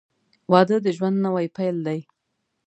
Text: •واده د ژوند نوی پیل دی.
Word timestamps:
•واده 0.51 0.77
د 0.85 0.87
ژوند 0.97 1.17
نوی 1.25 1.47
پیل 1.55 1.77
دی. 1.87 1.99